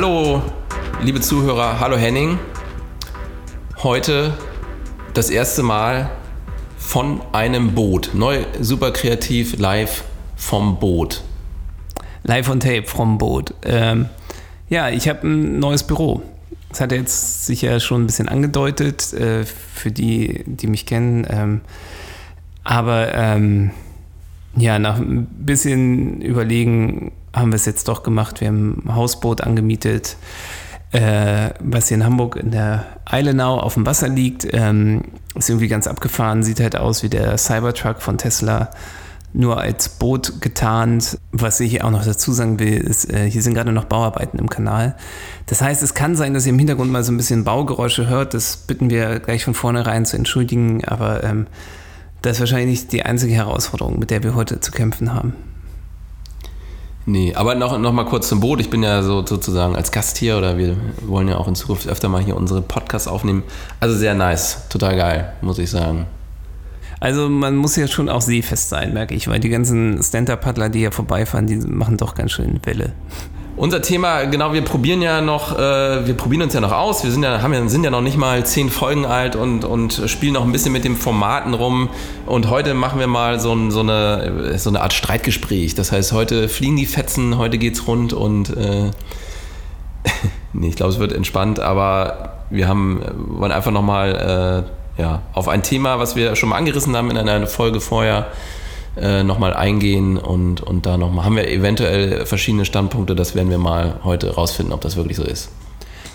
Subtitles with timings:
[0.00, 0.40] Hallo,
[1.02, 2.38] liebe Zuhörer, hallo Henning.
[3.82, 4.32] Heute
[5.12, 6.08] das erste Mal
[6.76, 8.10] von einem Boot.
[8.14, 10.04] Neu, super kreativ, live
[10.36, 11.24] vom Boot.
[12.22, 13.52] Live on Tape vom Boot.
[13.64, 14.06] Ähm,
[14.68, 16.22] ja, ich habe ein neues Büro.
[16.68, 21.26] Das hat jetzt sicher schon ein bisschen angedeutet, äh, für die, die mich kennen.
[21.28, 21.60] Ähm,
[22.62, 23.72] aber ähm,
[24.56, 28.40] ja, nach ein bisschen Überlegen haben wir es jetzt doch gemacht.
[28.40, 30.16] Wir haben ein Hausboot angemietet,
[30.92, 34.46] äh, was hier in Hamburg in der Eilenau auf dem Wasser liegt.
[34.52, 35.02] Ähm,
[35.34, 38.70] ist irgendwie ganz abgefahren, sieht halt aus wie der Cybertruck von Tesla,
[39.32, 41.18] nur als Boot getarnt.
[41.32, 44.48] Was ich auch noch dazu sagen will, ist, äh, hier sind gerade noch Bauarbeiten im
[44.48, 44.96] Kanal.
[45.46, 48.34] Das heißt, es kann sein, dass ihr im Hintergrund mal so ein bisschen Baugeräusche hört.
[48.34, 51.46] Das bitten wir gleich von vornherein zu entschuldigen, aber ähm,
[52.22, 55.34] das ist wahrscheinlich die einzige Herausforderung, mit der wir heute zu kämpfen haben.
[57.08, 58.60] Nee, aber noch, noch mal kurz zum Boot.
[58.60, 61.88] Ich bin ja so sozusagen als Gast hier oder wir wollen ja auch in Zukunft
[61.88, 63.44] öfter mal hier unsere Podcasts aufnehmen.
[63.80, 66.04] Also sehr nice, total geil, muss ich sagen.
[67.00, 70.80] Also man muss ja schon auch seefest sein, merke ich, weil die ganzen Stand-Up-Paddler, die
[70.80, 72.92] hier vorbeifahren, die machen doch ganz schön Welle.
[73.58, 77.02] Unser Thema, genau, wir probieren ja noch, äh, wir probieren uns ja noch aus.
[77.02, 80.00] Wir sind ja, haben ja, sind ja noch nicht mal zehn Folgen alt und, und
[80.06, 81.88] spielen noch ein bisschen mit den Formaten rum.
[82.24, 85.74] Und heute machen wir mal so, ein, so, eine, so eine Art Streitgespräch.
[85.74, 88.92] Das heißt, heute fliegen die Fetzen, heute geht's rund und äh,
[90.52, 94.66] nee, ich glaube, es wird entspannt, aber wir haben, wollen einfach nochmal
[94.96, 98.28] äh, ja, auf ein Thema, was wir schon mal angerissen haben in einer Folge vorher,
[99.00, 103.14] äh, nochmal eingehen und, und da nochmal haben wir eventuell verschiedene Standpunkte.
[103.14, 105.50] Das werden wir mal heute rausfinden, ob das wirklich so ist.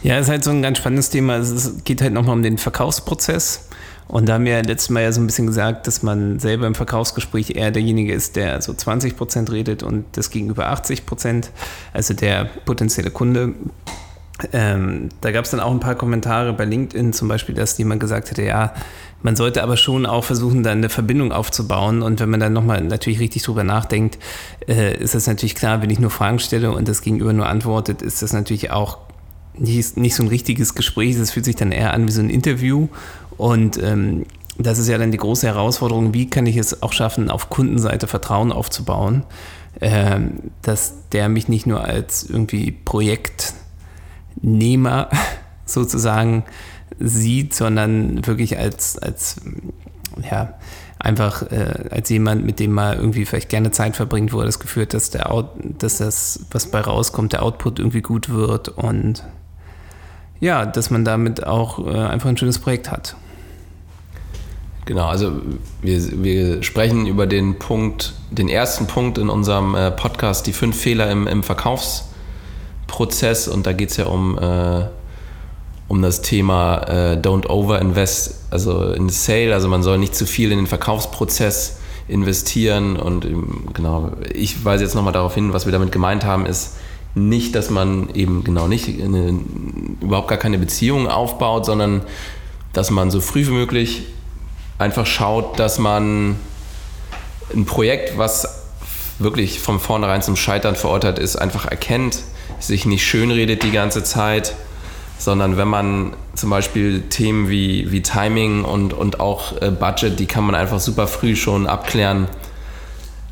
[0.03, 1.37] Ja, ist halt so ein ganz spannendes Thema.
[1.37, 3.69] Es geht halt nochmal um den Verkaufsprozess.
[4.07, 6.75] Und da haben wir letztes Mal ja so ein bisschen gesagt, dass man selber im
[6.75, 11.51] Verkaufsgespräch eher derjenige ist, der so 20 Prozent redet und das gegenüber 80 Prozent,
[11.93, 13.53] also der potenzielle Kunde.
[14.51, 18.01] Ähm, da gab es dann auch ein paar Kommentare bei LinkedIn, zum Beispiel, dass jemand
[18.01, 18.73] gesagt hätte, ja,
[19.23, 22.01] man sollte aber schon auch versuchen, dann eine Verbindung aufzubauen.
[22.01, 24.19] Und wenn man dann nochmal natürlich richtig drüber nachdenkt,
[24.67, 28.01] äh, ist das natürlich klar, wenn ich nur Fragen stelle und das Gegenüber nur antwortet,
[28.01, 28.97] ist das natürlich auch
[29.57, 31.17] nicht, nicht so ein richtiges Gespräch.
[31.17, 32.89] Das fühlt sich dann eher an wie so ein Interview.
[33.37, 34.25] Und ähm,
[34.57, 38.07] das ist ja dann die große Herausforderung, wie kann ich es auch schaffen, auf Kundenseite
[38.07, 39.23] Vertrauen aufzubauen,
[39.79, 45.09] ähm, dass der mich nicht nur als irgendwie Projektnehmer
[45.65, 46.43] sozusagen
[46.99, 49.41] sieht, sondern wirklich als, als
[50.29, 50.53] ja,
[50.99, 54.59] einfach äh, als jemand, mit dem man irgendwie vielleicht gerne Zeit verbringt, wo er das
[54.59, 55.49] Gefühl hat, dass, der Out,
[55.79, 59.23] dass das, was bei rauskommt, der Output irgendwie gut wird und
[60.39, 63.15] ja, dass man damit auch äh, einfach ein schönes Projekt hat.
[64.85, 65.31] Genau, also
[65.81, 70.77] wir, wir sprechen über den Punkt, den ersten Punkt in unserem äh, Podcast, die fünf
[70.77, 74.83] Fehler im, im Verkaufsprozess und da geht es ja um äh,
[75.87, 80.51] um das Thema äh, Don't Overinvest, also in Sale, also man soll nicht zu viel
[80.51, 81.77] in den Verkaufsprozess
[82.07, 82.97] investieren.
[82.97, 86.75] Und ähm, genau, ich weise jetzt nochmal darauf hin, was wir damit gemeint haben, ist
[87.15, 89.39] nicht, dass man eben genau nicht eine,
[90.01, 92.01] überhaupt gar keine Beziehung aufbaut, sondern
[92.73, 94.03] dass man so früh wie möglich
[94.79, 96.37] einfach schaut, dass man
[97.53, 98.63] ein Projekt, was
[99.19, 102.19] wirklich von vornherein zum Scheitern verurteilt ist, einfach erkennt,
[102.59, 104.55] sich nicht schönredet die ganze Zeit,
[105.23, 110.25] sondern wenn man zum Beispiel Themen wie, wie Timing und, und auch äh, Budget, die
[110.25, 112.27] kann man einfach super früh schon abklären,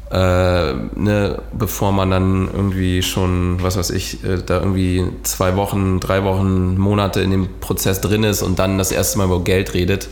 [0.10, 6.00] äh, ne, bevor man dann irgendwie schon, was weiß ich, äh, da irgendwie zwei Wochen,
[6.00, 9.74] drei Wochen, Monate in dem Prozess drin ist und dann das erste Mal über Geld
[9.74, 10.08] redet,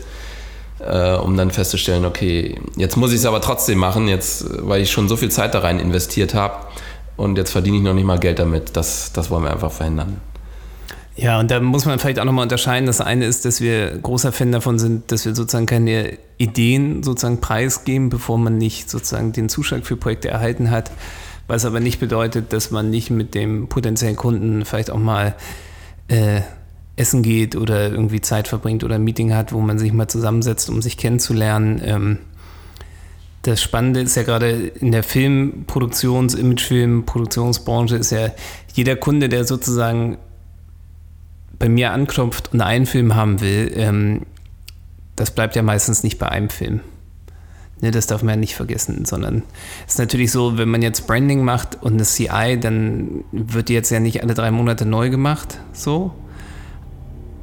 [0.80, 4.90] äh, um dann festzustellen, okay, jetzt muss ich es aber trotzdem machen, jetzt, weil ich
[4.90, 6.56] schon so viel Zeit da rein investiert habe
[7.16, 8.76] und jetzt verdiene ich noch nicht mal Geld damit.
[8.76, 10.20] Das, das wollen wir einfach verhindern.
[11.20, 12.86] Ja, und da muss man vielleicht auch nochmal unterscheiden.
[12.86, 17.42] Das eine ist, dass wir großer Fan davon sind, dass wir sozusagen keine Ideen sozusagen
[17.42, 20.90] preisgeben, bevor man nicht sozusagen den Zuschlag für Projekte erhalten hat.
[21.46, 25.34] Was aber nicht bedeutet, dass man nicht mit dem potenziellen Kunden vielleicht auch mal
[26.08, 26.40] äh,
[26.96, 30.70] essen geht oder irgendwie Zeit verbringt oder ein Meeting hat, wo man sich mal zusammensetzt,
[30.70, 31.82] um sich kennenzulernen.
[31.84, 32.18] Ähm,
[33.42, 38.30] das Spannende ist ja gerade in der Filmproduktions-, Imagefilm-Produktionsbranche ist ja
[38.72, 40.16] jeder Kunde, der sozusagen
[41.60, 44.22] bei mir anklopft und einen Film haben will, ähm,
[45.14, 46.80] das bleibt ja meistens nicht bei einem Film.
[47.82, 49.42] Ne, das darf man ja nicht vergessen, sondern
[49.86, 53.74] es ist natürlich so, wenn man jetzt Branding macht und eine CI, dann wird die
[53.74, 56.12] jetzt ja nicht alle drei Monate neu gemacht, so.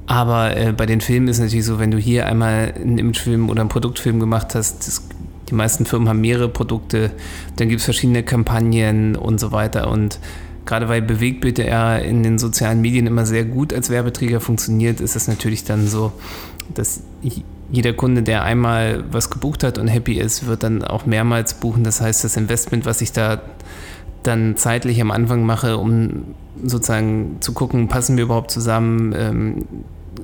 [0.08, 3.50] Aber äh, bei den Filmen ist es natürlich so, wenn du hier einmal einen Imagefilm
[3.50, 5.08] oder einen Produktfilm gemacht hast, das,
[5.50, 7.12] die meisten Firmen haben mehrere Produkte,
[7.58, 10.20] dann gibt es verschiedene Kampagnen und so weiter und
[10.68, 15.16] gerade weil Bewegtbild ja in den sozialen Medien immer sehr gut als Werbeträger funktioniert, ist
[15.16, 16.12] es natürlich dann so,
[16.75, 17.02] dass
[17.72, 21.84] jeder Kunde, der einmal was gebucht hat und happy ist, wird dann auch mehrmals buchen.
[21.84, 23.42] Das heißt, das Investment, was ich da
[24.24, 29.66] dann zeitlich am Anfang mache, um sozusagen zu gucken, passen wir überhaupt zusammen, ähm,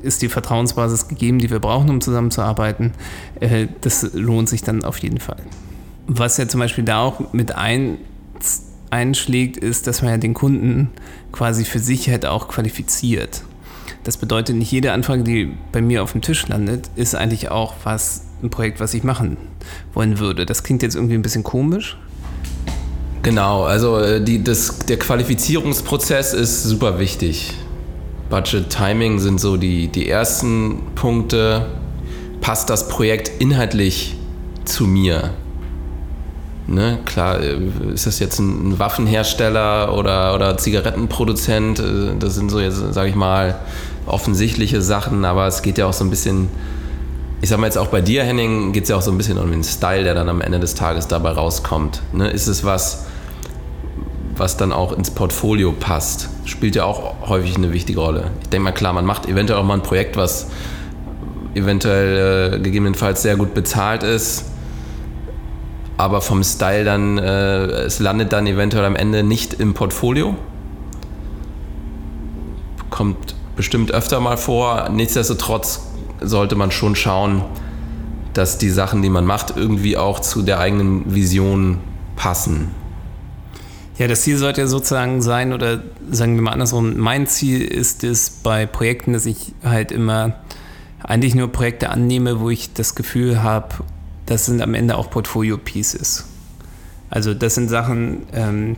[0.02, 2.92] ist die Vertrauensbasis gegeben, die wir brauchen, um zusammenzuarbeiten,
[3.40, 5.38] äh, das lohnt sich dann auf jeden Fall.
[6.08, 7.98] Was ja zum Beispiel da auch mit ein
[8.94, 10.92] einschlägt, ist, dass man ja den Kunden
[11.32, 13.42] quasi für Sicherheit auch qualifiziert.
[14.04, 17.74] Das bedeutet, nicht jede Anfrage, die bei mir auf dem Tisch landet, ist eigentlich auch
[17.84, 19.38] was, ein Projekt, was ich machen
[19.94, 20.46] wollen würde.
[20.46, 21.98] Das klingt jetzt irgendwie ein bisschen komisch.
[23.24, 27.54] Genau, also äh, die, das, der Qualifizierungsprozess ist super wichtig.
[28.30, 31.66] Budget, Timing sind so die, die ersten Punkte.
[32.42, 34.16] Passt das Projekt inhaltlich
[34.66, 35.32] zu mir?
[36.66, 37.58] Ne, klar, äh,
[37.94, 41.80] ist das jetzt ein Waffenhersteller oder, oder Zigarettenproduzent?
[41.80, 41.84] Äh,
[42.18, 43.60] das sind so jetzt, sage ich mal,
[44.06, 46.48] offensichtliche Sachen, aber es geht ja auch so ein bisschen,
[47.42, 49.38] ich sag mal jetzt auch bei dir, Henning, geht es ja auch so ein bisschen
[49.38, 52.02] um den Style, der dann am Ende des Tages dabei rauskommt.
[52.14, 53.08] Ne, ist es was,
[54.38, 56.30] was dann auch ins Portfolio passt?
[56.46, 58.32] Spielt ja auch häufig eine wichtige Rolle.
[58.42, 60.48] Ich denke mal, klar, man macht eventuell auch mal ein Projekt, was
[61.56, 64.46] eventuell äh, gegebenenfalls sehr gut bezahlt ist
[66.04, 70.36] aber vom Style dann, äh, es landet dann eventuell am Ende nicht im Portfolio.
[72.90, 74.90] Kommt bestimmt öfter mal vor.
[74.90, 75.88] Nichtsdestotrotz
[76.20, 77.46] sollte man schon schauen,
[78.34, 81.78] dass die Sachen, die man macht, irgendwie auch zu der eigenen Vision
[82.18, 82.72] passen.
[83.98, 88.04] Ja, das Ziel sollte ja sozusagen sein, oder sagen wir mal andersrum, mein Ziel ist
[88.04, 90.36] es bei Projekten, dass ich halt immer
[91.02, 93.70] eigentlich nur Projekte annehme, wo ich das Gefühl habe,
[94.26, 96.26] das sind am Ende auch Portfolio-Pieces.
[97.10, 98.78] Also das sind Sachen, ähm,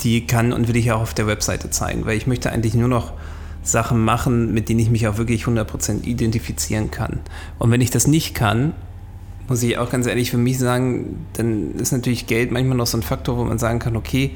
[0.00, 2.88] die kann und will ich auch auf der Webseite zeigen, weil ich möchte eigentlich nur
[2.88, 3.12] noch
[3.62, 7.20] Sachen machen, mit denen ich mich auch wirklich 100% identifizieren kann.
[7.58, 8.74] Und wenn ich das nicht kann,
[9.48, 12.98] muss ich auch ganz ehrlich für mich sagen, dann ist natürlich Geld manchmal noch so
[12.98, 14.32] ein Faktor, wo man sagen kann, okay,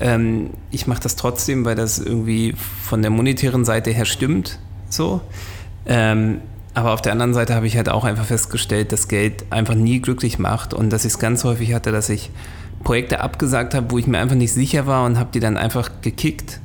[0.00, 4.58] ähm, ich mache das trotzdem, weil das irgendwie von der monetären Seite her stimmt.
[4.88, 5.20] So.
[5.86, 6.40] Ähm,
[6.76, 10.02] aber auf der anderen Seite habe ich halt auch einfach festgestellt, dass Geld einfach nie
[10.02, 12.30] glücklich macht und dass ich es ganz häufig hatte, dass ich
[12.84, 15.90] Projekte abgesagt habe, wo ich mir einfach nicht sicher war und habe die dann einfach
[16.02, 16.60] gekickt.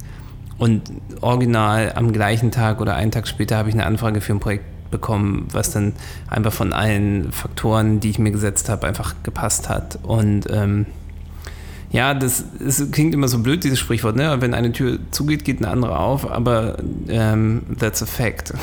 [0.58, 0.81] Und
[1.22, 4.66] original am gleichen Tag oder einen Tag später habe ich eine Anfrage für ein Projekt
[4.92, 5.94] bekommen, was dann
[6.28, 9.98] einfach von allen Faktoren, die ich mir gesetzt habe, einfach gepasst hat.
[10.04, 10.88] Und ähm,
[11.92, 14.38] ja, das, das klingt immer so blöd, dieses Sprichwort, ne?
[14.40, 16.78] Wenn eine Tür zugeht, geht eine andere auf, aber
[17.08, 18.54] ähm, that's a fact.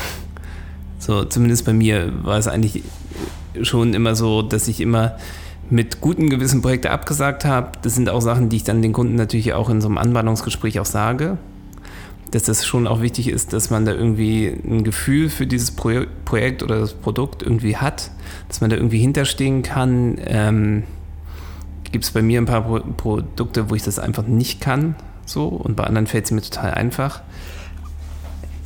[0.99, 2.83] So, zumindest bei mir war es eigentlich
[3.63, 5.17] schon immer so, dass ich immer
[5.71, 7.73] mit guten Gewissen Projekte abgesagt habe.
[7.83, 10.81] Das sind auch Sachen, die ich dann den Kunden natürlich auch in so einem Anbahnungsgespräch
[10.81, 11.39] auch sage.
[12.31, 16.03] Dass das schon auch wichtig ist, dass man da irgendwie ein Gefühl für dieses Pro
[16.25, 18.11] Projekt oder das Produkt irgendwie hat,
[18.49, 20.19] dass man da irgendwie hinterstehen kann.
[20.27, 20.83] Ähm,
[21.91, 25.47] Gibt es bei mir ein paar Pro Produkte, wo ich das einfach nicht kann, so
[25.47, 27.23] und bei anderen fällt es mir total einfach.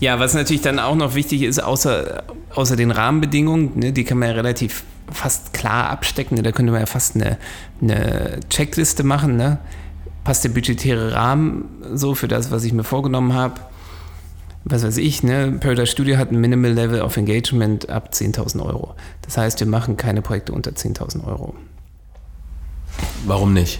[0.02, 4.18] Ja, was natürlich dann auch noch wichtig ist, außer, außer den Rahmenbedingungen, ne, die kann
[4.18, 6.36] man ja relativ fast klar abstecken.
[6.36, 7.38] Ne, da könnte man ja fast eine,
[7.80, 9.36] eine Checkliste machen.
[9.36, 9.58] Ne?
[10.24, 13.60] Passt der budgetäre Rahmen so für das, was ich mir vorgenommen habe?
[14.64, 15.56] Was weiß ich, ne?
[15.60, 18.96] Paradise Studio hat ein Minimal Level of Engagement ab 10.000 Euro.
[19.22, 21.54] Das heißt, wir machen keine Projekte unter 10.000 Euro.
[23.24, 23.78] Warum nicht?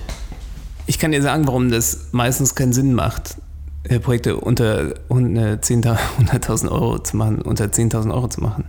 [0.87, 3.39] Ich kann dir sagen, warum das meistens keinen Sinn macht.
[3.85, 8.65] Äh, Projekte unter 100.000 Euro zu machen, unter 10.000 Euro zu machen.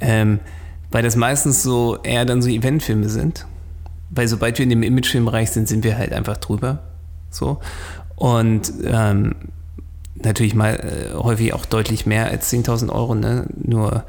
[0.00, 0.40] Ähm,
[0.90, 3.46] weil das meistens so eher dann so Eventfilme sind.
[4.10, 6.80] Weil sobald wir in dem Imagefilmbereich sind, sind wir halt einfach drüber.
[7.30, 7.58] So.
[8.16, 9.34] Und ähm,
[10.14, 13.14] natürlich mal äh, häufig auch deutlich mehr als 10.000 Euro.
[13.14, 13.46] Ne?
[13.56, 14.04] Nur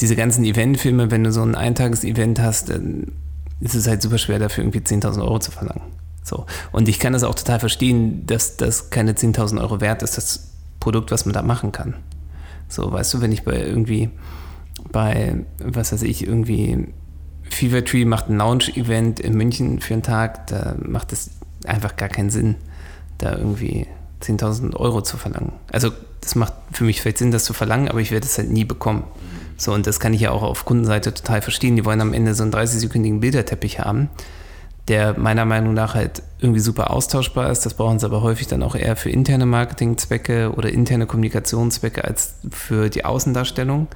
[0.00, 3.12] diese ganzen Eventfilme, wenn du so ein Eintages-Event hast, dann
[3.60, 5.82] ist es halt super schwer, dafür irgendwie 10.000 Euro zu verlangen.
[6.24, 6.46] So.
[6.72, 10.50] Und ich kann das auch total verstehen, dass das keine 10.000 Euro wert ist, das
[10.80, 11.94] Produkt, was man da machen kann.
[12.68, 14.10] So, weißt du, wenn ich bei irgendwie,
[14.90, 16.88] bei, was weiß ich, irgendwie
[17.42, 21.30] Fever Tree macht ein Launch-Event in München für einen Tag, da macht es
[21.66, 22.56] einfach gar keinen Sinn,
[23.18, 23.86] da irgendwie
[24.22, 25.52] 10.000 Euro zu verlangen.
[25.70, 25.90] Also
[26.22, 28.64] das macht für mich vielleicht Sinn, das zu verlangen, aber ich werde es halt nie
[28.64, 29.04] bekommen.
[29.56, 31.76] So, und das kann ich ja auch auf Kundenseite total verstehen.
[31.76, 34.08] Die wollen am Ende so einen 30-sekündigen Bilderteppich haben,
[34.88, 37.64] der meiner Meinung nach halt irgendwie super austauschbar ist.
[37.64, 42.34] Das brauchen sie aber häufig dann auch eher für interne Marketingzwecke oder interne Kommunikationszwecke als
[42.50, 43.88] für die Außendarstellung.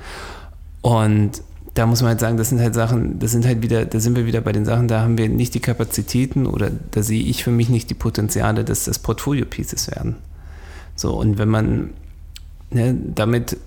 [0.80, 1.42] Und
[1.74, 4.16] da muss man halt sagen, das sind halt Sachen, das sind halt wieder, da sind
[4.16, 7.44] wir wieder bei den Sachen, da haben wir nicht die Kapazitäten oder da sehe ich
[7.44, 10.16] für mich nicht die Potenziale, dass das Portfolio-Pieces werden.
[10.96, 11.90] So, und wenn man
[12.70, 13.58] ne, damit,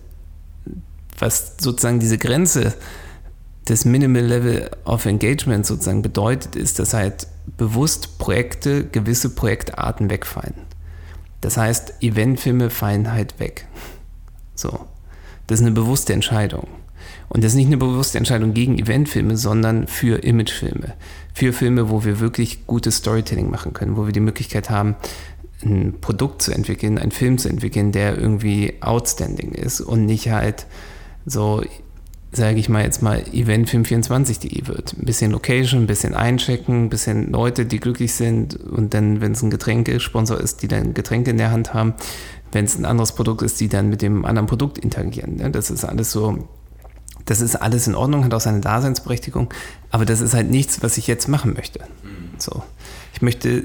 [1.20, 2.74] was sozusagen diese Grenze
[3.68, 7.28] des Minimal Level of Engagement sozusagen bedeutet, ist, dass halt
[7.58, 10.56] bewusst Projekte, gewisse Projektarten wegfallen.
[11.42, 13.68] Das heißt, Eventfilme fallen halt weg.
[14.56, 14.88] So.
[15.48, 16.68] Das ist eine bewusste Entscheidung.
[17.30, 20.94] Und das ist nicht eine bewusste Entscheidung gegen Eventfilme, sondern für Imagefilme.
[21.34, 24.96] Für Filme, wo wir wirklich gutes Storytelling machen können, wo wir die Möglichkeit haben,
[25.64, 30.66] ein Produkt zu entwickeln, einen Film zu entwickeln, der irgendwie outstanding ist und nicht halt
[31.26, 31.64] so,
[32.32, 34.94] sage ich mal jetzt mal, Eventfilm24.de wird.
[34.94, 39.34] Ein bisschen Location, ein bisschen einchecken, ein bisschen Leute, die glücklich sind und dann, wenn
[39.34, 41.94] es ein Getränkesponsor ist, die dann Getränke in der Hand haben,
[42.52, 45.36] wenn es ein anderes Produkt ist, die dann mit dem anderen Produkt interagieren.
[45.36, 45.52] Ne?
[45.52, 46.48] Das ist alles so
[47.26, 49.54] das ist alles in Ordnung, hat auch seine Daseinsberechtigung,
[49.90, 51.80] aber das ist halt nichts, was ich jetzt machen möchte.
[52.04, 52.40] Mhm.
[52.40, 52.64] So.
[53.14, 53.64] Ich möchte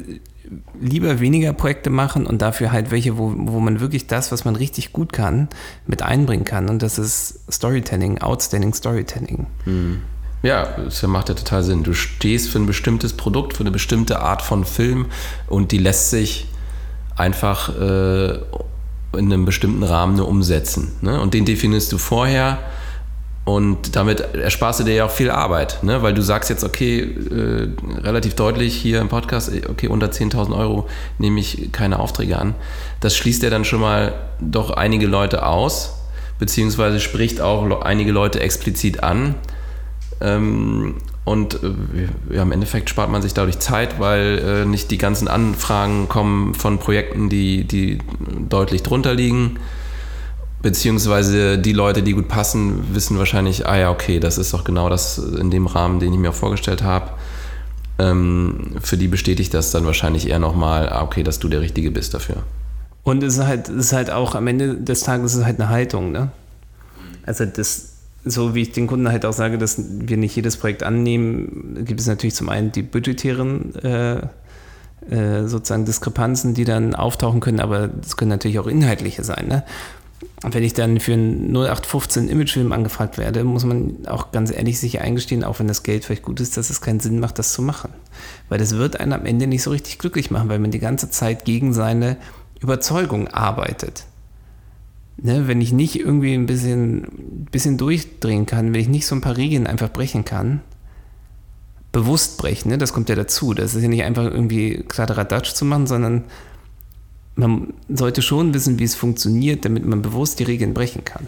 [0.80, 4.56] lieber weniger Projekte machen und dafür halt welche, wo, wo man wirklich das, was man
[4.56, 5.48] richtig gut kann,
[5.86, 6.68] mit einbringen kann.
[6.68, 9.46] Und das ist Storytelling, Outstanding Storytelling.
[9.64, 10.02] Mhm.
[10.42, 11.82] Ja, das macht ja total Sinn.
[11.82, 15.06] Du stehst für ein bestimmtes Produkt, für eine bestimmte Art von Film
[15.48, 16.46] und die lässt sich
[17.16, 18.34] einfach äh,
[19.16, 20.92] in einem bestimmten Rahmen nur umsetzen.
[21.00, 21.20] Ne?
[21.20, 22.58] Und den definierst du vorher
[23.46, 26.02] und damit ersparst du dir ja auch viel Arbeit, ne?
[26.02, 27.68] weil du sagst jetzt, okay, äh,
[28.00, 30.88] relativ deutlich hier im Podcast, okay, unter 10.000 Euro
[31.18, 32.56] nehme ich keine Aufträge an.
[32.98, 35.94] Das schließt ja dann schon mal doch einige Leute aus,
[36.40, 39.36] beziehungsweise spricht auch einige Leute explizit an.
[40.20, 44.98] Ähm, und äh, ja, im Endeffekt spart man sich dadurch Zeit, weil äh, nicht die
[44.98, 47.98] ganzen Anfragen kommen von Projekten, die, die
[48.48, 49.60] deutlich drunter liegen
[50.62, 54.88] Beziehungsweise die Leute, die gut passen, wissen wahrscheinlich, ah ja, okay, das ist doch genau
[54.88, 57.10] das in dem Rahmen, den ich mir auch vorgestellt habe.
[57.98, 61.90] Ähm, für die bestätigt das dann wahrscheinlich eher nochmal, ah, okay, dass du der Richtige
[61.90, 62.42] bist dafür.
[63.04, 65.68] Und es ist halt, es ist halt auch am Ende des Tages ist halt eine
[65.68, 66.30] Haltung, ne?
[67.24, 67.92] Also das,
[68.24, 72.00] so wie ich den Kunden halt auch sage, dass wir nicht jedes Projekt annehmen, gibt
[72.00, 74.16] es natürlich zum einen die budgetären äh,
[75.08, 79.46] äh, sozusagen Diskrepanzen, die dann auftauchen können, aber es können natürlich auch inhaltliche sein.
[79.48, 79.62] Ne?
[80.42, 85.00] Wenn ich dann für einen 0815 Imagefilm angefragt werde, muss man auch ganz ehrlich sich
[85.00, 87.62] eingestehen, auch wenn das Geld vielleicht gut ist, dass es keinen Sinn macht, das zu
[87.62, 87.90] machen.
[88.48, 91.10] Weil das wird einen am Ende nicht so richtig glücklich machen, weil man die ganze
[91.10, 92.16] Zeit gegen seine
[92.60, 94.04] Überzeugung arbeitet.
[95.18, 99.22] Ne, wenn ich nicht irgendwie ein bisschen, bisschen durchdrehen kann, wenn ich nicht so ein
[99.22, 100.60] paar Regeln einfach brechen kann,
[101.90, 103.54] bewusst brechen, ne, das kommt ja dazu.
[103.54, 106.24] Das ist ja nicht einfach irgendwie Kladderadatsch zu machen, sondern
[107.36, 111.26] man sollte schon wissen, wie es funktioniert, damit man bewusst die Regeln brechen kann.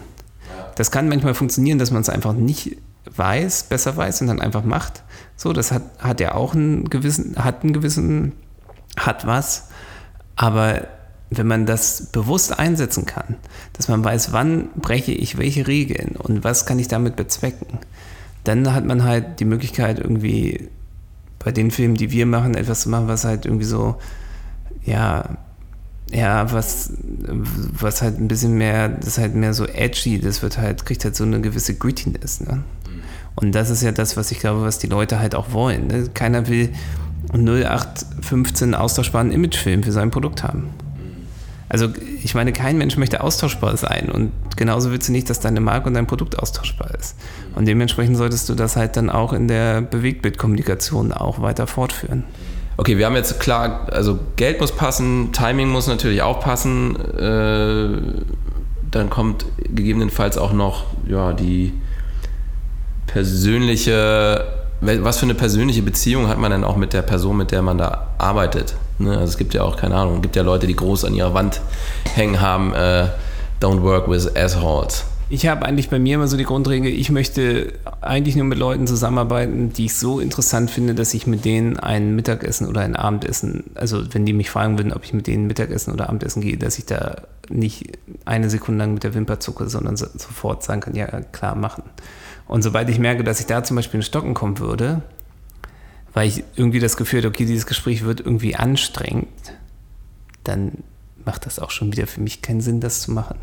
[0.75, 2.77] Das kann manchmal funktionieren, dass man es einfach nicht
[3.15, 5.03] weiß, besser weiß und dann einfach macht.
[5.35, 8.33] So, das hat, hat ja auch einen gewissen, hat einen gewissen,
[8.97, 9.69] hat was.
[10.35, 10.87] Aber
[11.29, 13.35] wenn man das bewusst einsetzen kann,
[13.73, 17.79] dass man weiß, wann breche ich welche Regeln und was kann ich damit bezwecken,
[18.43, 20.69] dann hat man halt die Möglichkeit, irgendwie
[21.37, 23.97] bei den Filmen, die wir machen, etwas zu machen, was halt irgendwie so,
[24.83, 25.37] ja,
[26.11, 30.57] ja, was, was halt ein bisschen mehr, das ist halt mehr so edgy, das wird
[30.57, 32.63] halt, kriegt halt so eine gewisse Grittiness, ne?
[33.35, 35.87] Und das ist ja das, was ich glaube, was die Leute halt auch wollen.
[35.87, 36.09] Ne?
[36.13, 36.73] Keiner will
[37.31, 40.71] 0815 austauschbaren Imagefilm für sein Produkt haben.
[41.69, 41.87] Also
[42.21, 45.87] ich meine, kein Mensch möchte austauschbar sein und genauso willst du nicht, dass deine Marke
[45.87, 47.15] und dein Produkt austauschbar ist.
[47.55, 52.23] Und dementsprechend solltest du das halt dann auch in der Bewegtbildkommunikation auch weiter fortführen
[52.79, 56.95] okay, wir haben jetzt klar, also Geld muss passen, Timing muss natürlich auch passen.
[57.17, 57.89] Äh,
[58.89, 61.73] dann kommt gegebenenfalls auch noch ja, die
[63.05, 64.45] persönliche,
[64.79, 67.77] was für eine persönliche Beziehung hat man denn auch mit der Person, mit der man
[67.77, 68.75] da arbeitet?
[68.97, 69.11] Ne?
[69.11, 71.33] Also es gibt ja auch, keine Ahnung, es gibt ja Leute, die groß an ihrer
[71.33, 71.59] Wand
[72.13, 73.07] hängen haben, äh,
[73.61, 75.03] don't work with assholes.
[75.31, 78.87] Ich habe eigentlich bei mir immer so die Grundregel, ich möchte eigentlich nur mit Leuten
[78.87, 83.65] zusammenarbeiten, die ich so interessant finde, dass ich mit denen ein Mittagessen oder ein Abendessen,
[83.75, 86.79] also wenn die mich fragen würden, ob ich mit denen Mittagessen oder Abendessen gehe, dass
[86.79, 90.95] ich da nicht eine Sekunde lang mit der Wimper zucke, sondern so, sofort sagen kann,
[90.95, 91.83] ja klar, machen.
[92.47, 95.03] Und sobald ich merke, dass ich da zum Beispiel in Stocken kommen würde,
[96.11, 99.27] weil ich irgendwie das Gefühl habe, okay, dieses Gespräch wird irgendwie anstrengend,
[100.43, 100.71] dann
[101.23, 103.37] macht das auch schon wieder für mich keinen Sinn, das zu machen.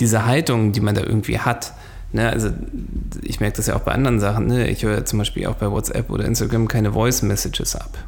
[0.00, 1.72] Diese Haltung, die man da irgendwie hat,
[2.12, 2.50] ne, also
[3.22, 5.70] ich merke das ja auch bei anderen Sachen, ne, ich höre zum Beispiel auch bei
[5.70, 7.98] WhatsApp oder Instagram keine Voice Messages ab.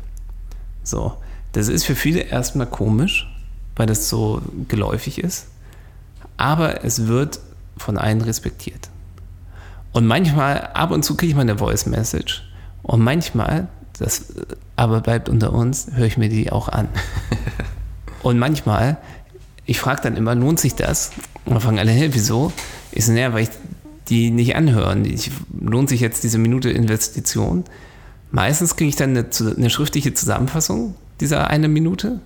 [0.83, 1.15] So,
[1.53, 3.29] das ist für viele erstmal komisch,
[3.77, 5.47] weil das so geläufig ist,
[6.37, 7.41] aber es wird
[7.77, 8.89] von allen respektiert.
[9.93, 12.43] Und manchmal, ab und zu kriege ich mal eine Voice Message
[12.83, 13.69] und manchmal,
[13.99, 14.33] das
[14.77, 16.89] aber bleibt unter uns, höre ich mir die auch an.
[18.23, 18.97] und manchmal,
[19.65, 21.13] ich frage dann immer, lohnt sich das?
[21.45, 22.53] Und dann fragen alle, hey, wieso?
[22.91, 23.51] Ich so, naja, weil ich
[24.09, 25.05] die nicht anhören.
[25.05, 27.65] Ich, lohnt sich jetzt diese Minute Investition?
[28.31, 29.27] Meistens kriege ich dann eine,
[29.57, 32.21] eine schriftliche Zusammenfassung dieser eine Minute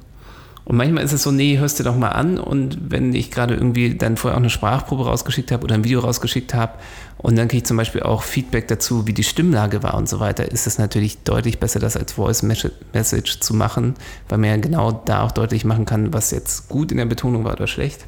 [0.67, 2.41] und manchmal ist es so, nee, hörst du doch mal an.
[2.41, 6.01] Und wenn ich gerade irgendwie dann vorher auch eine Sprachprobe rausgeschickt habe oder ein Video
[6.01, 6.73] rausgeschickt habe
[7.19, 10.19] und dann kriege ich zum Beispiel auch Feedback dazu, wie die Stimmlage war und so
[10.19, 13.95] weiter, ist es natürlich deutlich besser, das als Voice Message zu machen,
[14.29, 17.45] weil man ja genau da auch deutlich machen kann, was jetzt gut in der Betonung
[17.45, 18.05] war oder schlecht.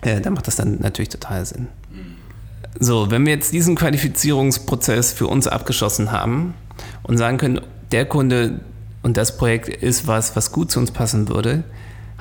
[0.00, 1.68] Äh, da macht das dann natürlich total Sinn.
[2.80, 6.54] So, wenn wir jetzt diesen Qualifizierungsprozess für uns abgeschlossen haben
[7.02, 7.60] und sagen können,
[7.92, 8.60] der Kunde
[9.02, 11.64] und das Projekt ist was, was gut zu uns passen würde,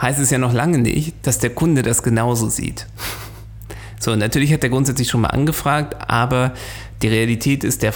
[0.02, 2.88] heißt es ja noch lange nicht, dass der Kunde das genauso sieht.
[4.00, 6.54] So, natürlich hat er grundsätzlich schon mal angefragt, aber
[7.04, 7.94] die Realität ist, der,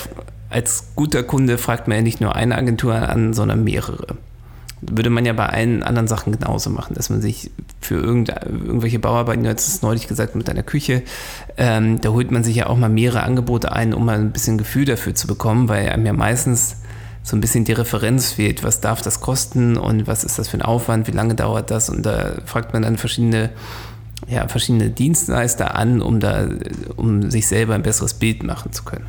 [0.51, 4.15] als guter Kunde fragt man ja nicht nur eine Agentur an, sondern mehrere.
[4.82, 7.50] Würde man ja bei allen anderen Sachen genauso machen, dass man sich
[7.82, 11.01] für irgendwelche Bauarbeiten, du hast es neulich gesagt mit deiner Küche,
[11.58, 14.60] ähm, da holt man sich ja auch mal mehrere Angebote ein, um mal ein bisschen
[14.60, 16.77] Gefühl dafür zu bekommen, weil einem ja meistens
[17.25, 20.58] so ein bisschen die Referenz fehlt, was darf das kosten und was ist das für
[20.58, 23.50] ein Aufwand, wie lange dauert das und da fragt man dann verschiedene,
[24.27, 26.48] ja, verschiedene Dienstleister an, um da,
[26.96, 29.08] um sich selber ein besseres Bild machen zu können.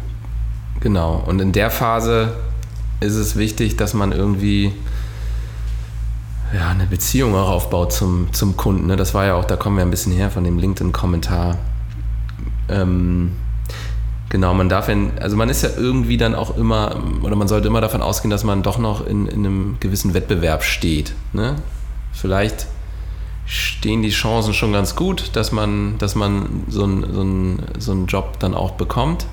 [0.81, 2.33] Genau, und in der Phase
[3.01, 4.73] ist es wichtig, dass man irgendwie
[6.55, 8.87] ja, eine Beziehung auch aufbaut zum, zum Kunden.
[8.87, 8.97] Ne?
[8.97, 11.59] Das war ja auch, da kommen wir ein bisschen her von dem LinkedIn-Kommentar.
[12.71, 13.33] Ähm,
[14.37, 17.69] Genau, man darf, in, also man ist ja irgendwie dann auch immer, oder man sollte
[17.69, 21.15] immer davon ausgehen, dass man doch noch in, in einem gewissen Wettbewerb steht.
[21.33, 21.57] Ne?
[22.13, 22.67] Vielleicht
[23.47, 27.93] stehen die Chancen schon ganz gut, dass man, dass man so, einen so, ein, so
[27.93, 29.25] einen Job dann auch bekommt.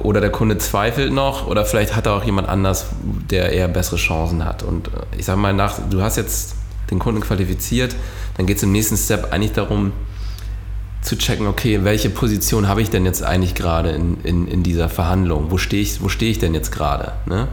[0.00, 3.96] Oder der Kunde zweifelt noch, oder vielleicht hat er auch jemand anders, der eher bessere
[3.96, 4.62] Chancen hat.
[4.62, 6.54] Und ich sage mal, nach, du hast jetzt
[6.90, 7.94] den Kunden qualifiziert,
[8.38, 9.92] dann geht es im nächsten Step eigentlich darum,
[11.06, 14.88] zu checken, okay, welche Position habe ich denn jetzt eigentlich gerade in, in, in dieser
[14.88, 15.52] Verhandlung?
[15.52, 17.12] Wo stehe ich, wo steh ich denn jetzt gerade?
[17.26, 17.46] Ne?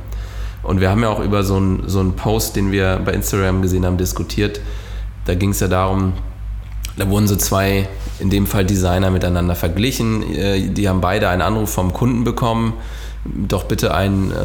[0.63, 3.86] Und wir haben ja auch über so einen so Post, den wir bei Instagram gesehen
[3.86, 4.60] haben, diskutiert.
[5.26, 6.13] Da ging es ja darum,
[6.98, 7.88] da wurden so zwei,
[8.18, 10.24] in dem Fall Designer miteinander verglichen.
[10.34, 12.74] Äh, die haben beide einen Anruf vom Kunden bekommen,
[13.24, 14.36] doch bitte ein, äh,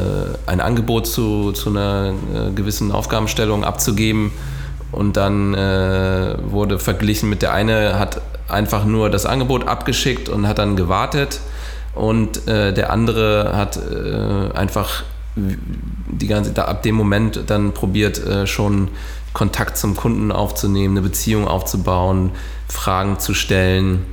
[0.44, 4.32] ein Angebot zu, zu einer äh, gewissen Aufgabenstellung abzugeben.
[4.90, 10.58] Und dann wurde verglichen mit der eine hat einfach nur das Angebot abgeschickt und hat
[10.58, 11.40] dann gewartet
[11.98, 15.02] und äh, der andere hat äh, einfach
[15.34, 18.88] die ganze, da, ab dem Moment dann probiert äh, schon
[19.32, 22.30] Kontakt zum Kunden aufzunehmen, eine Beziehung aufzubauen,
[22.68, 24.06] Fragen zu stellen.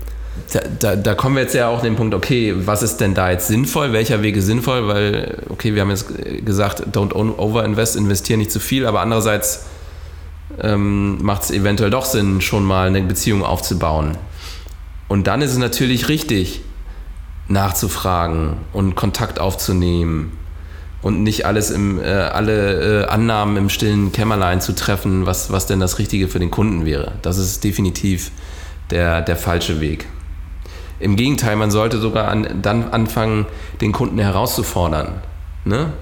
[0.52, 3.14] Da, da, da, kommen wir jetzt ja auch an den Punkt, okay, was ist denn
[3.14, 3.94] da jetzt sinnvoll?
[3.94, 4.88] Welcher Weg ist sinnvoll?
[4.88, 6.08] Weil, okay, wir haben jetzt
[6.44, 9.66] gesagt, don't overinvest, investiere nicht zu viel, aber andererseits
[10.62, 14.18] ähm, macht es eventuell doch Sinn, schon mal eine Beziehung aufzubauen.
[15.08, 16.62] Und dann ist es natürlich richtig,
[17.48, 20.32] nachzufragen und Kontakt aufzunehmen
[21.02, 25.68] und nicht alles im, äh, alle äh, Annahmen im stillen Kämmerlein zu treffen, was, was
[25.68, 27.14] denn das Richtige für den Kunden wäre.
[27.22, 28.32] Das ist definitiv
[28.90, 30.08] der, der falsche Weg.
[31.00, 33.46] Im Gegenteil, man sollte sogar an, dann anfangen,
[33.82, 35.22] den Kunden herauszufordern.
[35.66, 35.94] Ne?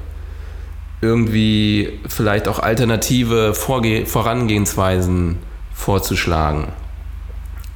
[1.03, 5.37] Irgendwie vielleicht auch alternative Vorge Vorangehensweisen
[5.73, 6.69] vorzuschlagen.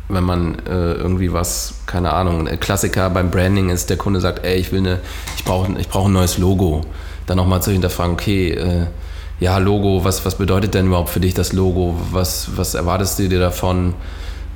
[0.10, 4.46] Wenn man äh, irgendwie was, keine Ahnung, ein Klassiker beim Branding ist, der Kunde sagt,
[4.46, 5.00] ey, ich will eine,
[5.36, 6.82] ich brauche ich brauch ein neues Logo.
[7.26, 8.86] Dann nochmal zu hinterfragen, okay, äh,
[9.42, 12.00] ja, Logo, was, was bedeutet denn überhaupt für dich das Logo?
[12.12, 13.94] Was, was erwartest du dir davon?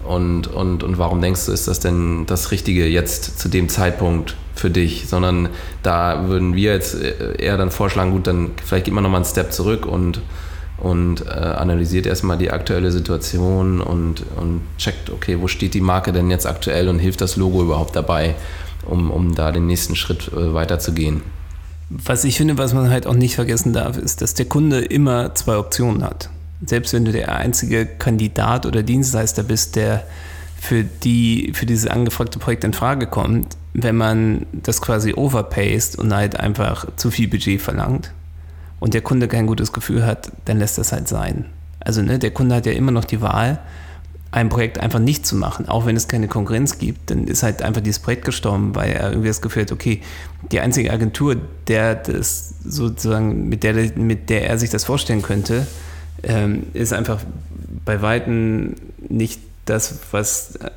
[0.05, 4.35] Und, und, und warum denkst du, ist das denn das Richtige jetzt zu dem Zeitpunkt
[4.55, 5.07] für dich?
[5.07, 5.49] Sondern
[5.83, 9.53] da würden wir jetzt eher dann vorschlagen, gut, dann vielleicht geht man nochmal einen Step
[9.53, 10.21] zurück und,
[10.77, 16.11] und äh, analysiert erstmal die aktuelle Situation und, und checkt, okay, wo steht die Marke
[16.11, 18.35] denn jetzt aktuell und hilft das Logo überhaupt dabei,
[18.85, 21.21] um, um da den nächsten Schritt äh, weiterzugehen?
[21.89, 25.35] Was ich finde, was man halt auch nicht vergessen darf, ist, dass der Kunde immer
[25.35, 26.29] zwei Optionen hat
[26.65, 30.03] selbst wenn du der einzige Kandidat oder Dienstleister bist, der
[30.59, 36.13] für, die, für dieses angefragte Projekt in Frage kommt, wenn man das quasi overpaced und
[36.13, 38.11] halt einfach zu viel Budget verlangt
[38.79, 41.45] und der Kunde kein gutes Gefühl hat, dann lässt das halt sein.
[41.79, 43.59] Also ne, der Kunde hat ja immer noch die Wahl,
[44.31, 47.61] ein Projekt einfach nicht zu machen, auch wenn es keine Konkurrenz gibt, dann ist halt
[47.61, 50.01] einfach dieses Projekt gestorben, weil er irgendwie das Gefühl hat, okay,
[50.51, 51.35] die einzige Agentur,
[51.67, 55.67] der das sozusagen, mit der, mit der er sich das vorstellen könnte,
[56.23, 57.21] ähm, ist einfach
[57.85, 58.75] bei Weitem
[59.07, 60.69] nicht das, was, äh,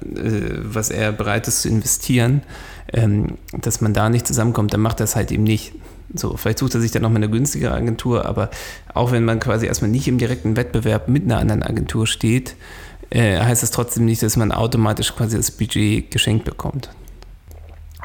[0.63, 2.43] was er bereit ist zu investieren,
[2.93, 5.73] ähm, dass man da nicht zusammenkommt, dann macht das halt eben nicht.
[6.13, 8.51] So, vielleicht sucht er sich dann nochmal eine günstigere Agentur, aber
[8.93, 12.57] auch wenn man quasi erstmal nicht im direkten Wettbewerb mit einer anderen Agentur steht,
[13.11, 16.91] äh, heißt das trotzdem nicht, dass man automatisch quasi das Budget geschenkt bekommt.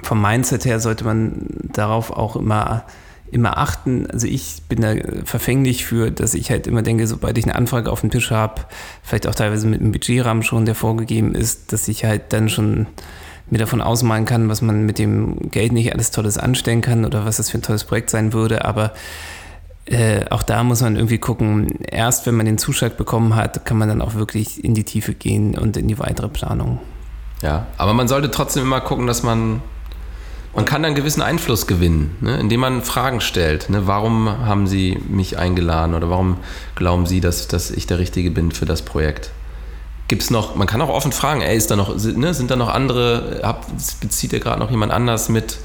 [0.04, 2.86] Vom Mindset her sollte man darauf auch immer,
[3.32, 4.08] immer achten.
[4.12, 7.92] Also ich bin da verfänglich für, dass ich halt immer denke, sobald ich eine Anfrage
[7.92, 8.62] auf dem Tisch habe,
[9.04, 12.88] vielleicht auch teilweise mit einem Budgetrahmen schon, der vorgegeben ist, dass ich halt dann schon
[13.50, 17.26] mir davon ausmalen kann, was man mit dem Geld nicht alles Tolles anstellen kann oder
[17.26, 18.66] was das für ein tolles Projekt sein würde.
[18.66, 18.94] Aber
[19.86, 23.78] äh, auch da muss man irgendwie gucken, erst wenn man den Zuschlag bekommen hat, kann
[23.78, 26.80] man dann auch wirklich in die Tiefe gehen und in die weitere Planung.
[27.42, 29.62] Ja, aber man sollte trotzdem immer gucken, dass man,
[30.56, 33.70] man kann einen gewissen Einfluss gewinnen, ne, indem man Fragen stellt.
[33.70, 36.38] Ne, warum haben Sie mich eingeladen oder warum
[36.76, 39.32] glauben Sie, dass, dass ich der Richtige bin für das Projekt?
[40.08, 42.56] Gibt es noch, man kann auch offen fragen, ey, ist da noch, ne, sind da
[42.56, 43.68] noch andere, hab,
[44.02, 45.60] bezieht ihr gerade noch jemand anders mit?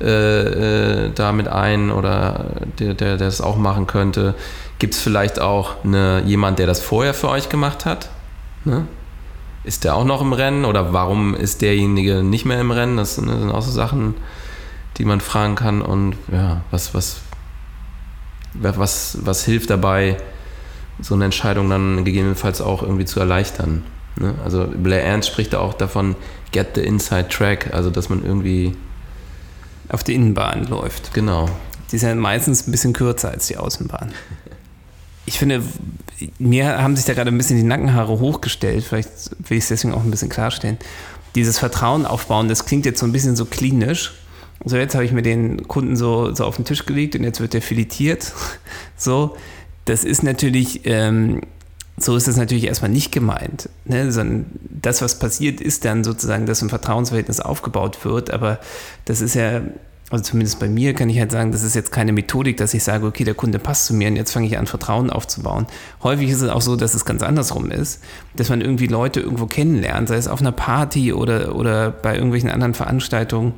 [0.00, 2.46] äh, äh, damit ein oder
[2.78, 4.34] der, der, der das auch machen könnte?
[4.78, 8.10] Gibt es vielleicht auch eine, jemand, der das vorher für euch gemacht hat?
[8.64, 8.86] Ne?
[9.64, 12.96] Ist der auch noch im Rennen oder warum ist derjenige nicht mehr im Rennen?
[12.96, 14.14] Das, ne, sind auch so Sachen,
[14.96, 17.20] die man fragen kann und ja, was, was,
[18.54, 20.16] was, was hilft dabei,
[21.00, 23.84] so eine Entscheidung dann gegebenenfalls auch irgendwie zu erleichtern.
[24.16, 24.34] Ne?
[24.44, 26.16] Also Blair Ernst spricht da auch davon,
[26.52, 28.76] get the inside track, also dass man irgendwie
[29.88, 31.14] auf die Innenbahn läuft.
[31.14, 31.48] Genau.
[31.90, 34.12] Die ja meistens ein bisschen kürzer als die Außenbahn.
[35.24, 35.62] Ich finde,
[36.38, 38.84] mir haben sich da gerade ein bisschen die Nackenhaare hochgestellt.
[38.84, 39.10] Vielleicht
[39.48, 40.78] will ich es deswegen auch ein bisschen klarstellen.
[41.34, 44.14] Dieses Vertrauen aufbauen, das klingt jetzt so ein bisschen so klinisch.
[44.64, 47.40] So, jetzt habe ich mir den Kunden so, so auf den Tisch gelegt und jetzt
[47.40, 48.32] wird der filetiert.
[49.00, 49.36] So,
[49.84, 51.42] das ist natürlich, ähm,
[51.96, 53.68] so ist das natürlich erstmal nicht gemeint.
[53.84, 54.10] Ne?
[54.10, 58.32] Sondern das, was passiert, ist dann sozusagen, dass ein Vertrauensverhältnis aufgebaut wird.
[58.32, 58.58] Aber
[59.04, 59.60] das ist ja,
[60.10, 62.82] also zumindest bei mir kann ich halt sagen, das ist jetzt keine Methodik, dass ich
[62.82, 65.66] sage, okay, der Kunde passt zu mir und jetzt fange ich an, Vertrauen aufzubauen.
[66.02, 68.02] Häufig ist es auch so, dass es ganz andersrum ist,
[68.34, 72.48] dass man irgendwie Leute irgendwo kennenlernt, sei es auf einer Party oder, oder bei irgendwelchen
[72.48, 73.52] anderen Veranstaltungen.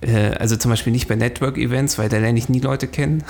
[0.00, 3.24] Äh, also zum Beispiel nicht bei Network-Events, weil da lerne ich nie Leute kennen.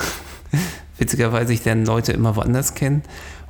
[0.99, 3.03] Witzigerweise ich dann Leute immer woanders kennen.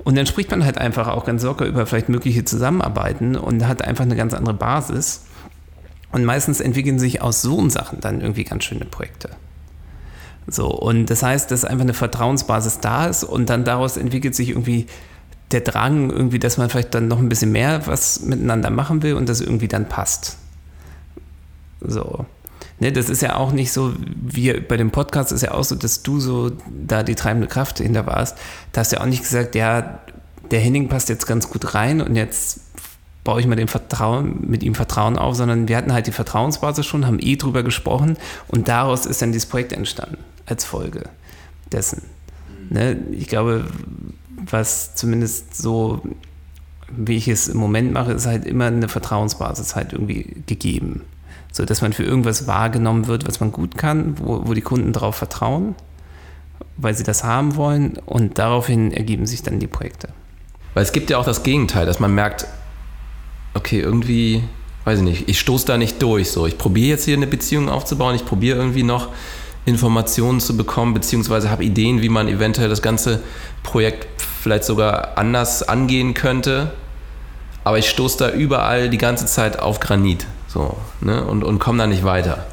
[0.05, 3.83] Und dann spricht man halt einfach auch ganz locker über vielleicht mögliche Zusammenarbeiten und hat
[3.83, 5.25] einfach eine ganz andere Basis.
[6.11, 9.31] Und meistens entwickeln sich aus so Sachen dann irgendwie ganz schöne Projekte.
[10.47, 14.49] So, und das heißt, dass einfach eine Vertrauensbasis da ist und dann daraus entwickelt sich
[14.51, 14.87] irgendwie
[15.51, 19.14] der Drang, irgendwie, dass man vielleicht dann noch ein bisschen mehr was miteinander machen will
[19.14, 20.38] und das irgendwie dann passt.
[21.81, 22.25] So.
[22.81, 25.75] Ne, das ist ja auch nicht so, wie bei dem Podcast ist ja auch so,
[25.75, 26.53] dass du so
[26.87, 28.38] da die treibende Kraft hinter warst.
[28.73, 29.99] Da hast du ja auch nicht gesagt, ja,
[30.51, 32.61] der Henning passt jetzt ganz gut rein und jetzt
[33.25, 36.87] baue ich mal den Vertrauen, mit ihm Vertrauen auf, sondern wir hatten halt die Vertrauensbasis
[36.87, 38.17] schon, haben eh drüber gesprochen
[38.49, 41.05] und daraus ist dann dieses Projekt entstanden als Folge
[41.73, 42.03] dessen.
[42.71, 43.67] Ne, ich glaube,
[44.51, 46.03] was zumindest so,
[46.91, 51.03] wie ich es im Moment mache, ist halt immer eine Vertrauensbasis halt irgendwie gegeben
[51.53, 54.93] so dass man für irgendwas wahrgenommen wird, was man gut kann, wo, wo die Kunden
[54.93, 55.75] darauf vertrauen,
[56.77, 60.09] weil sie das haben wollen und daraufhin ergeben sich dann die Projekte.
[60.75, 62.47] Weil es gibt ja auch das Gegenteil, dass man merkt,
[63.55, 64.43] okay, irgendwie,
[64.85, 66.31] weiß ich nicht, ich stoße da nicht durch.
[66.31, 69.09] So, ich probiere jetzt hier eine Beziehung aufzubauen, ich probiere irgendwie noch
[69.65, 73.21] Informationen zu bekommen, beziehungsweise habe Ideen, wie man eventuell das ganze
[73.63, 74.09] Projekt
[74.43, 76.73] vielleicht sogar anders angehen könnte.
[77.65, 80.27] Aber ich stoße da überall die ganze Zeit auf Granit.
[80.47, 81.23] So, ne?
[81.25, 82.47] Und, und komme da nicht weiter.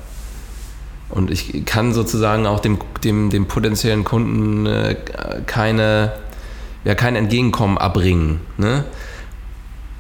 [1.10, 4.96] Und ich kann sozusagen auch dem, dem, dem potenziellen Kunden äh,
[5.46, 6.12] keine,
[6.84, 8.42] ja, kein Entgegenkommen abbringen.
[8.58, 8.84] Ne?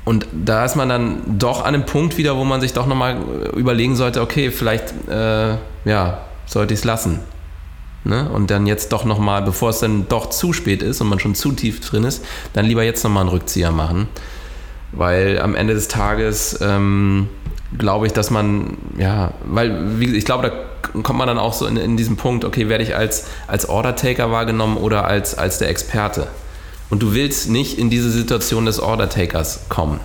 [0.06, 3.18] Und da ist man dann doch an einem Punkt wieder, wo man sich doch nochmal
[3.56, 7.20] überlegen sollte, okay, vielleicht äh, ja, sollte ich es lassen.
[8.04, 8.30] Ne?
[8.30, 11.34] Und dann jetzt doch nochmal, bevor es dann doch zu spät ist und man schon
[11.34, 14.08] zu tief drin ist, dann lieber jetzt nochmal einen Rückzieher machen.
[14.92, 17.28] Weil am Ende des Tages ähm,
[17.76, 21.66] glaube ich, dass man, ja, weil, wie, ich glaube, da kommt man dann auch so
[21.66, 25.70] in, in diesem Punkt, okay, werde ich als, als Order-Taker wahrgenommen oder als, als der
[25.70, 26.28] Experte?
[26.90, 30.00] Und du willst nicht in diese Situation des Order-Takers kommen,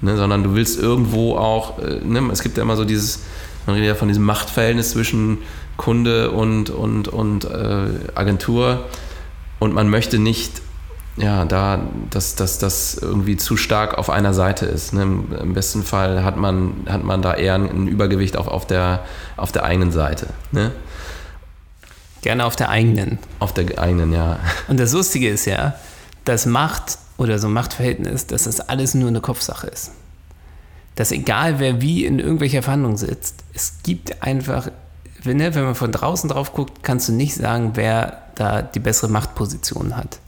[0.00, 3.20] ne, sondern du willst irgendwo auch, äh, ne, es gibt ja immer so dieses,
[3.66, 5.38] man redet ja von diesem Machtverhältnis zwischen
[5.76, 8.84] Kunde und, und, und äh, Agentur
[9.58, 10.62] und man möchte nicht
[11.16, 14.94] ja, da, dass das, irgendwie zu stark auf einer Seite ist.
[14.94, 15.02] Ne?
[15.02, 19.04] Im besten Fall hat man, hat man da eher ein Übergewicht auf, auf, der,
[19.36, 20.28] auf der eigenen Seite.
[20.52, 20.72] Ne?
[22.22, 23.18] Gerne auf der eigenen.
[23.40, 24.38] Auf der eigenen, ja.
[24.68, 25.74] Und das Lustige ist ja,
[26.24, 29.90] dass Macht oder so ein Machtverhältnis, dass das alles nur eine Kopfsache ist.
[30.94, 34.70] Dass egal wer wie in irgendwelcher Verhandlung sitzt, es gibt einfach,
[35.22, 38.80] wenn, ne, wenn man von draußen drauf guckt, kannst du nicht sagen, wer da die
[38.80, 40.20] bessere Machtposition hat.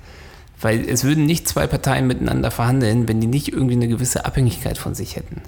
[0.61, 4.79] Weil es würden nicht zwei Parteien miteinander verhandeln, wenn die nicht irgendwie eine gewisse Abhängigkeit
[4.79, 5.43] von sich hätten.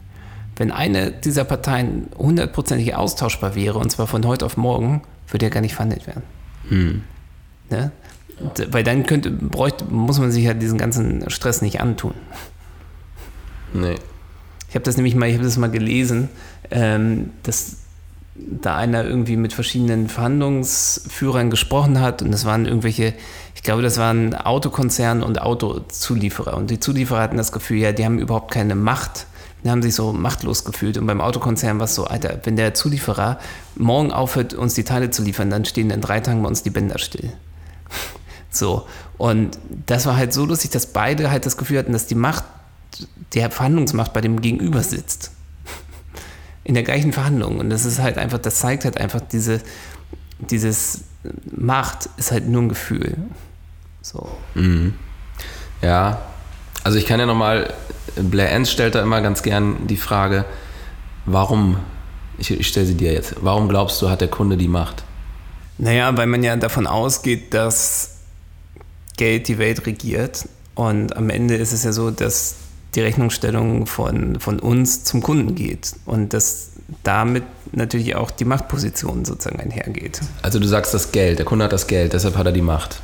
[0.56, 5.50] Wenn eine dieser Parteien hundertprozentig austauschbar wäre, und zwar von heute auf morgen, würde ja
[5.50, 6.22] gar nicht verhandelt werden.
[6.68, 7.02] Hm.
[7.70, 7.92] Ne?
[8.70, 12.14] Weil dann könnte, bräuchte, muss man sich ja diesen ganzen Stress nicht antun.
[13.72, 13.96] Nee.
[14.68, 16.28] Ich habe das nämlich mal, ich habe das mal gelesen,
[16.70, 17.78] ähm, dass
[18.34, 23.14] da einer irgendwie mit verschiedenen Verhandlungsführern gesprochen hat und das waren irgendwelche,
[23.54, 28.04] ich glaube, das waren Autokonzerne und Autozulieferer und die Zulieferer hatten das Gefühl, ja, die
[28.04, 29.26] haben überhaupt keine Macht,
[29.64, 32.74] die haben sich so machtlos gefühlt und beim Autokonzern war es so, Alter, wenn der
[32.74, 33.38] Zulieferer
[33.76, 36.70] morgen aufhört, uns die Teile zu liefern, dann stehen in drei Tagen bei uns die
[36.70, 37.32] Bänder still.
[38.48, 38.86] So,
[39.18, 42.42] und das war halt so lustig, dass beide halt das Gefühl hatten, dass die Macht,
[43.34, 45.32] der Verhandlungsmacht bei dem Gegenüber sitzt
[46.66, 47.58] in der gleichen Verhandlung.
[47.58, 49.60] Und das ist halt einfach, das zeigt halt einfach diese,
[50.38, 51.04] dieses
[51.44, 53.16] Macht ist halt nur ein Gefühl.
[54.02, 54.28] So.
[54.54, 54.94] Mhm.
[55.80, 56.22] Ja,
[56.82, 57.72] also ich kann ja nochmal,
[58.16, 60.44] Blair Enns stellt da immer ganz gern die Frage,
[61.26, 61.76] warum,
[62.38, 65.04] ich, ich stelle sie dir jetzt, warum glaubst du, hat der Kunde die Macht?
[65.78, 68.16] Naja, weil man ja davon ausgeht, dass
[69.16, 70.48] Geld die Welt regiert.
[70.74, 72.56] Und am Ende ist es ja so, dass
[72.94, 76.70] die Rechnungsstellung von, von uns zum Kunden geht und dass
[77.02, 80.20] damit natürlich auch die Machtposition sozusagen einhergeht.
[80.42, 83.00] Also du sagst das Geld, der Kunde hat das Geld, deshalb hat er die Macht.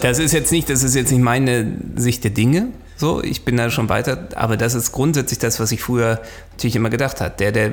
[0.00, 2.68] Das ist jetzt nicht, das ist jetzt nicht meine Sicht der Dinge.
[2.98, 6.76] So, ich bin da schon weiter, aber das ist grundsätzlich das, was ich früher natürlich
[6.76, 7.32] immer gedacht habe.
[7.38, 7.72] Der, der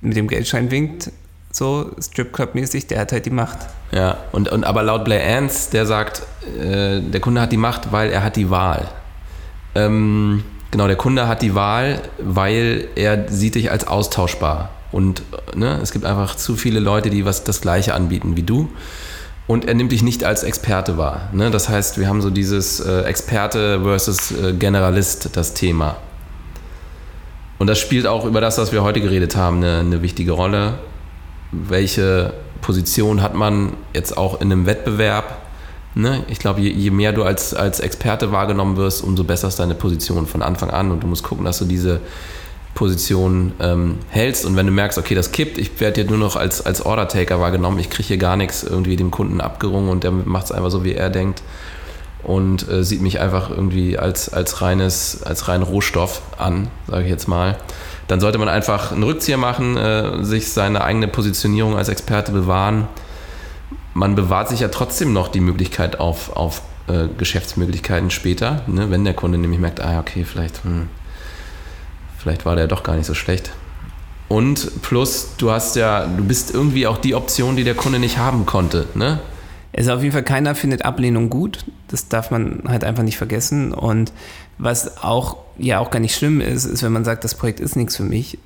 [0.00, 1.12] mit dem Geldschein winkt,
[1.52, 3.58] so Stripclub-mäßig, der hat halt die Macht.
[3.92, 6.22] Ja, und, und aber laut Blair Ants, der sagt,
[6.58, 8.88] äh, der Kunde hat die Macht, weil er hat die Wahl.
[9.74, 14.70] Ähm, Genau, der Kunde hat die Wahl, weil er sieht dich als austauschbar.
[14.92, 15.22] Und
[15.54, 18.68] ne, es gibt einfach zu viele Leute, die was das Gleiche anbieten wie du.
[19.46, 21.28] Und er nimmt dich nicht als Experte wahr.
[21.32, 21.50] Ne?
[21.50, 25.98] Das heißt, wir haben so dieses äh, Experte versus äh, Generalist, das Thema.
[27.58, 30.74] Und das spielt auch über das, was wir heute geredet haben, eine, eine wichtige Rolle.
[31.52, 35.38] Welche Position hat man jetzt auch in einem Wettbewerb?
[35.94, 36.24] Ne?
[36.28, 39.74] Ich glaube, je, je, mehr du als, als Experte wahrgenommen wirst, umso besser ist deine
[39.74, 42.00] Position von Anfang an und du musst gucken, dass du diese
[42.76, 46.36] Position ähm, hältst und wenn du merkst, okay, das kippt, ich werde hier nur noch
[46.36, 50.12] als, als Order-Taker wahrgenommen, ich kriege hier gar nichts irgendwie dem Kunden abgerungen und der
[50.12, 51.42] macht es einfach so, wie er denkt
[52.22, 57.10] und äh, sieht mich einfach irgendwie als, als reines, als rein Rohstoff an, sage ich
[57.10, 57.56] jetzt mal,
[58.06, 62.86] dann sollte man einfach einen Rückzieher machen, äh, sich seine eigene Positionierung als Experte bewahren
[63.96, 68.90] man bewahrt sich ja trotzdem noch die Möglichkeit auf, auf äh, Geschäftsmöglichkeiten später, ne?
[68.90, 70.88] wenn der Kunde nämlich merkt, ah, okay, vielleicht, hm,
[72.26, 73.52] vielleicht war der doch gar nicht so schlecht.
[74.28, 78.18] Und plus, du hast ja, du bist irgendwie auch die Option, die der Kunde nicht
[78.18, 78.88] haben konnte.
[78.94, 79.20] Ne?
[79.70, 81.64] Es ist auf jeden Fall keiner findet Ablehnung gut.
[81.86, 83.72] Das darf man halt einfach nicht vergessen.
[83.72, 84.12] Und
[84.58, 87.76] was auch ja auch gar nicht schlimm ist, ist, wenn man sagt, das Projekt ist
[87.76, 88.38] nichts für mich,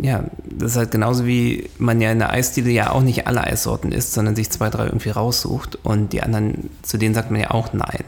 [0.00, 3.44] ja, das ist halt genauso wie man ja in der Eisdiele ja auch nicht alle
[3.44, 7.42] Eissorten isst, sondern sich zwei, drei irgendwie raussucht und die anderen, zu denen sagt man
[7.42, 8.02] ja auch Nein.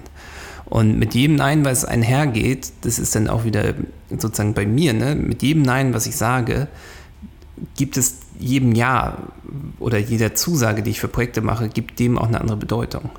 [0.68, 3.74] Und mit jedem Nein, was einhergeht, das ist dann auch wieder
[4.10, 5.14] sozusagen bei mir, ne?
[5.14, 6.68] mit jedem Nein, was ich sage,
[7.76, 9.18] gibt es jedem Ja
[9.78, 13.10] oder jeder Zusage, die ich für Projekte mache, gibt dem auch eine andere Bedeutung.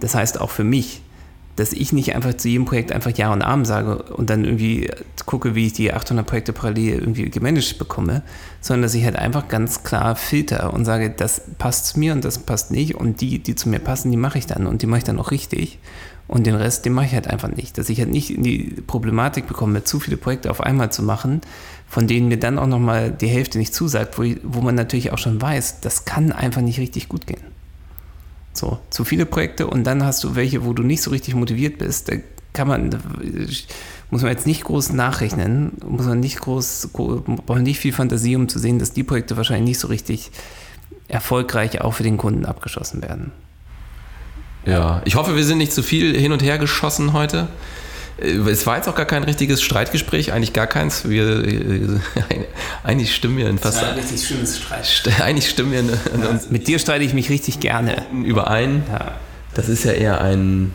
[0.00, 1.02] Das heißt auch für mich,
[1.56, 4.90] dass ich nicht einfach zu jedem Projekt einfach Ja und Arm sage und dann irgendwie
[5.24, 8.22] gucke, wie ich die 800 Projekte parallel irgendwie gemanagt bekomme,
[8.60, 12.24] sondern dass ich halt einfach ganz klar filter und sage, das passt zu mir und
[12.24, 14.86] das passt nicht und die, die zu mir passen, die mache ich dann und die
[14.86, 15.78] mache ich dann auch richtig
[16.28, 17.78] und den Rest, den mache ich halt einfach nicht.
[17.78, 21.40] Dass ich halt nicht in die Problematik bekomme, zu viele Projekte auf einmal zu machen,
[21.88, 25.18] von denen mir dann auch nochmal die Hälfte nicht zusagt, wo, wo man natürlich auch
[25.18, 27.42] schon weiß, das kann einfach nicht richtig gut gehen.
[28.52, 31.78] So, zu viele Projekte und dann hast du welche, wo du nicht so richtig motiviert
[31.78, 32.08] bist.
[32.08, 32.14] Da
[32.54, 32.98] kann man, da
[34.10, 38.34] muss man jetzt nicht groß nachrechnen, muss man nicht groß, braucht man nicht viel Fantasie,
[38.34, 40.30] um zu sehen, dass die Projekte wahrscheinlich nicht so richtig
[41.06, 43.30] erfolgreich auch für den Kunden abgeschossen werden.
[44.66, 47.48] Ja, ich hoffe, wir sind nicht zu viel hin und her geschossen heute.
[48.18, 51.08] Äh, es war jetzt auch gar kein richtiges Streitgespräch, eigentlich gar keins.
[51.08, 52.00] Wir, äh,
[52.82, 53.76] eigentlich stimmen wir in fast.
[53.76, 55.20] Das war ein richtig schönes Streit.
[55.20, 58.04] Eigentlich stimmen wir in, in ja, Mit dir streite ich mich richtig gerne.
[58.24, 58.82] Überein.
[58.90, 59.12] Ja.
[59.54, 60.72] Das ist ja eher ein,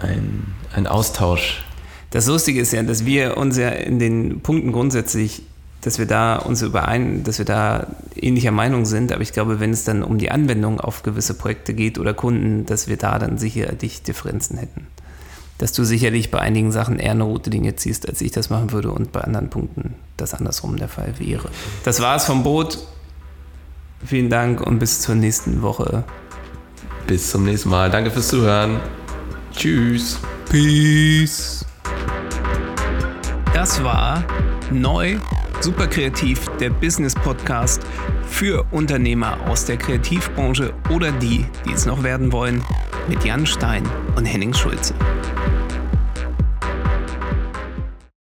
[0.00, 1.62] ein, ein Austausch.
[2.10, 5.42] Das Lustige ist ja, dass wir uns ja in den Punkten grundsätzlich,
[5.80, 9.70] dass wir da uns überein, dass wir da ähnlicher Meinung sind, aber ich glaube, wenn
[9.70, 13.38] es dann um die Anwendung auf gewisse Projekte geht oder Kunden, dass wir da dann
[13.38, 14.86] sicherlich Differenzen hätten.
[15.58, 18.72] Dass du sicherlich bei einigen Sachen eher eine rote Linie ziehst, als ich das machen
[18.72, 21.48] würde und bei anderen Punkten das andersrum der Fall wäre.
[21.84, 22.78] Das war es vom Boot.
[24.04, 26.04] Vielen Dank und bis zur nächsten Woche.
[27.06, 27.90] Bis zum nächsten Mal.
[27.90, 28.80] Danke fürs Zuhören.
[29.54, 30.18] Tschüss.
[30.50, 31.64] Peace.
[33.52, 34.24] Das war
[34.70, 35.18] neu,
[35.60, 37.82] super kreativ, der Business Podcast
[38.26, 42.62] für Unternehmer aus der Kreativbranche oder die, die es noch werden wollen,
[43.08, 44.94] mit Jan Stein und Henning Schulze.